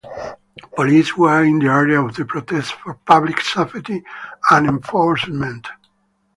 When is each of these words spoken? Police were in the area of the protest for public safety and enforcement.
Police 0.75 1.15
were 1.15 1.43
in 1.43 1.59
the 1.59 1.67
area 1.67 2.01
of 2.01 2.15
the 2.15 2.25
protest 2.25 2.73
for 2.73 2.95
public 3.05 3.39
safety 3.39 4.01
and 4.49 4.65
enforcement. 4.67 5.67